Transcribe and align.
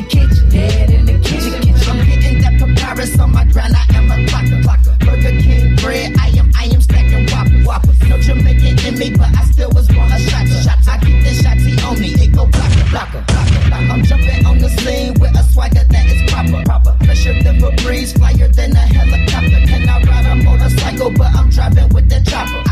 the 0.00 0.08
kitchen, 0.08 0.48
dead 0.48 0.90
in 0.90 1.06
the 1.06 1.18
kitchen. 1.20 1.54
I'm 1.88 1.98
hitting 2.06 2.40
that 2.42 2.54
papyrus 2.58 3.18
on 3.18 3.32
my 3.32 3.44
grind. 3.44 3.74
I 3.74 3.84
am 3.94 4.10
a 4.10 4.16
clocker, 4.28 4.62
clocker. 4.62 4.98
Burger 5.04 5.42
King 5.42 5.76
bread. 5.76 6.16
I 6.18 6.28
am, 6.38 6.50
I 6.56 6.64
am 6.66 6.80
stacking 6.80 7.26
whoppers, 7.28 7.66
whoppers. 7.66 8.00
No 8.08 8.18
Jamaican 8.18 8.86
in 8.86 8.98
me, 8.98 9.10
but 9.10 9.30
I 9.36 9.44
still 9.44 9.70
was 9.72 9.88
born 9.88 10.10
a 10.12 10.18
shot, 10.18 10.46
shot. 10.48 10.78
I 10.88 10.98
keep 10.98 11.22
this 11.24 11.42
shotty 11.42 11.74
on 11.84 12.00
me. 12.00 12.08
It 12.14 12.32
go 12.32 12.46
blocker, 12.46 12.84
blocker, 12.90 13.24
blocker. 13.26 13.92
I'm 13.92 14.02
jumping 14.04 14.46
on 14.46 14.58
the 14.58 14.68
scene 14.68 15.14
with 15.20 15.36
a 15.36 15.42
swagger 15.52 15.84
that 15.84 16.06
is 16.06 16.30
proper, 16.30 16.64
proper. 16.64 17.04
Pressure 17.04 17.34
the 17.42 17.82
breeze, 17.82 18.12
flyer 18.12 18.48
than 18.48 18.72
a 18.72 18.84
helicopter. 18.96 19.60
Can 19.66 19.88
I 19.88 20.02
ride 20.02 20.26
a 20.26 20.34
motorcycle? 20.44 21.10
But 21.12 21.34
I'm 21.34 21.50
driving 21.50 21.88
with 21.90 22.08
the 22.08 22.20
chopper. 22.30 22.69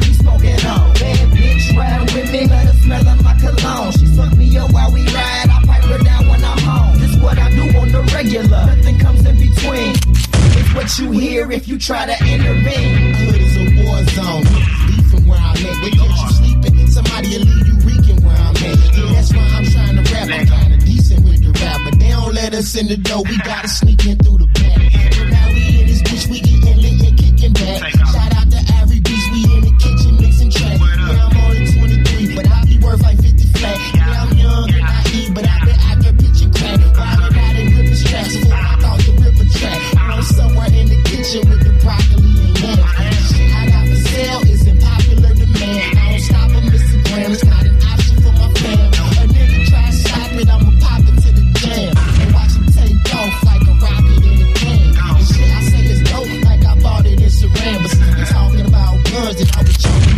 Don't 0.00 0.08
be 0.08 0.14
smoking 0.14 0.66
on. 0.66 0.92
Bad 0.94 1.30
bitch, 1.30 1.76
ride 1.76 2.12
with 2.12 2.32
me, 2.32 2.46
let 2.46 2.66
her 2.66 2.74
smell 2.82 3.08
of 3.08 3.24
my 3.24 3.34
cologne. 3.38 3.92
She 3.92 4.06
suck 4.06 4.36
me 4.36 4.56
up 4.56 4.72
while 4.72 4.92
we 4.92 5.02
ride, 5.06 5.48
I 5.50 5.62
pipe 5.66 5.84
her 5.84 5.98
down 6.04 6.28
when 6.28 6.44
I'm 6.44 6.58
home. 6.58 6.98
This 6.98 7.16
what 7.16 7.38
I 7.38 7.50
do 7.50 7.62
on 7.78 7.88
the 7.92 8.02
regular, 8.14 8.66
nothing 8.66 8.98
comes 8.98 9.26
in 9.26 9.36
between. 9.36 9.94
It's 10.58 10.74
what 10.74 10.98
you 10.98 11.10
hear 11.12 11.50
if 11.52 11.68
you 11.68 11.78
try 11.78 12.06
to 12.06 12.16
intervene. 12.24 13.14
Hood 13.14 13.40
is 13.40 13.56
a 13.56 13.84
war 13.84 14.04
zone. 14.16 14.44
Beefing 14.88 15.28
where 15.28 15.38
I'm 15.38 15.56
at. 15.56 15.76
They 15.82 15.90
catch 15.90 16.22
you 16.22 16.30
sleeping. 16.30 16.86
Somebody 16.88 17.28
will 17.36 17.44
leave 17.44 17.66
you 17.68 17.76
reeking 17.86 18.24
where 18.24 18.36
I'm 18.36 18.56
at. 18.56 18.96
Yeah, 18.96 19.12
that's 19.14 19.32
why 19.32 19.46
I'm 19.56 19.64
trying 19.64 19.96
to 19.96 20.14
rap. 20.14 20.28
I'm 20.30 20.46
kinda 20.46 20.78
decent 20.84 21.24
with 21.24 21.42
the 21.44 21.52
rap. 21.60 21.80
But 21.84 21.98
they 22.00 22.08
don't 22.08 22.34
let 22.34 22.54
us 22.54 22.74
in 22.74 22.88
the 22.88 22.96
door. 22.96 23.22
We 23.28 23.36
gotta 23.38 23.68
sneak 23.68 24.06
in 24.06 24.18
through 24.18 24.38
the 24.38 24.46
back. 24.46 25.18
But 25.18 25.28
now 25.30 25.48
we 25.48 25.80
in 25.80 25.86
this 25.86 26.02
bitch. 26.02 26.26
We 26.30 26.49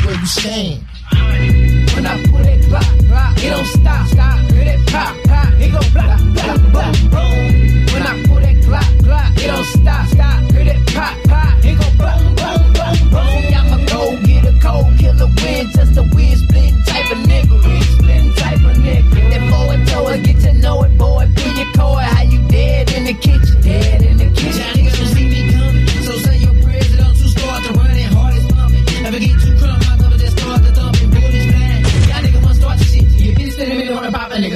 where 0.05 0.15
you 0.15 0.27
stand. 0.27 0.83
When 1.95 2.07
I 2.07 2.23
put 2.27 2.47
it 2.47 2.69
block, 2.69 2.99
block, 3.07 3.39
it 3.39 3.51
don't 3.51 3.65
stop, 3.67 4.07
stop. 4.09 4.39
Hit 4.51 4.67
it 4.67 4.87
pop, 4.89 5.17
pop, 5.25 5.53
it 5.55 5.71
go 5.73 5.81
block, 5.93 6.21
block, 6.35 6.61
boom, 6.73 7.11
boom. 7.11 7.52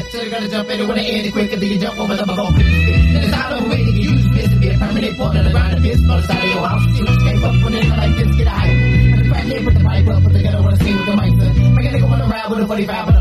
Pop 0.07 0.15
a. 0.15 0.17
So 0.17 0.19
they're 0.19 0.31
gonna 0.31 0.49
jump 0.49 0.71
in 0.71 0.81
and 0.81 0.89
wanna 0.89 1.03
end 1.03 1.27
it 1.27 1.33
quick 1.33 1.51
you 1.51 1.79
jump 1.79 1.99
over 1.99 2.17
the 2.17 2.27
bubble. 2.27 2.47
Niggas 2.47 3.33
out 3.33 3.53
of 3.53 3.63
the 3.63 3.69
way, 3.69 3.83
nigga, 3.83 4.03
use 4.03 4.31
this 4.35 4.51
to 4.51 4.57
be 4.57 4.69
a 4.69 4.79
permanent 4.79 5.17
point 5.17 5.39
on 5.39 5.45
the 5.45 5.51
ground. 5.51 5.77
The 5.77 5.89
bitch 5.89 6.11
on 6.11 6.21
the 6.21 6.27
side 6.27 6.45
of 6.45 6.51
your 6.51 6.67
house, 6.67 6.87
you 6.99 7.07
escape 7.07 7.43
up 7.43 7.55
when 7.65 7.75
it's 7.75 7.89
like 7.89 8.17
this, 8.17 8.37
get 8.37 8.47
higher. 8.47 8.73
And 8.73 9.25
the 9.25 9.29
crack 9.29 9.45
nigga 9.45 9.65
put 9.65 9.75
the 9.75 9.85
pipe 9.85 10.07
up, 10.09 10.23
but 10.23 10.33
they 10.33 10.43
gotta 10.43 10.63
wanna 10.63 10.77
see 10.77 10.93
with 10.95 11.07
the 11.07 11.17
mic. 11.17 11.33
Make 11.75 11.87
a 11.87 11.91
nigga 11.97 12.09
wanna 12.09 12.27
ride 12.27 12.51
with 12.51 12.61
a 12.61 12.67
45, 12.67 13.16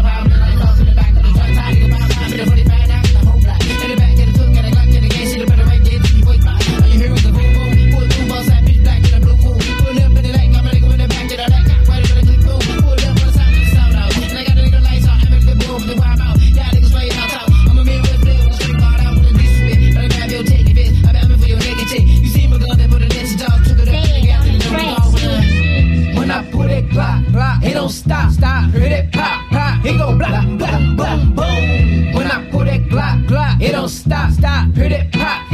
block, 27.45 27.63
it 27.63 27.73
don't 27.73 27.89
stop, 27.89 28.31
stop. 28.31 28.72
Hit 28.72 28.91
it 28.91 29.11
pop, 29.11 29.50
pop, 29.50 29.85
it 29.85 29.97
go 29.97 30.17
block, 30.17 30.57
block, 30.57 30.81
boom, 30.97 31.35
boom. 31.35 32.13
When 32.13 32.31
I 32.31 32.50
put 32.51 32.67
it 32.67 32.89
block, 32.89 33.28
block, 33.28 33.61
it 33.61 33.72
don't 33.72 33.89
stop, 33.89 34.31
stop. 34.31 34.73
Hit 34.73 34.91
it 34.91 35.11
pop. 35.11 35.44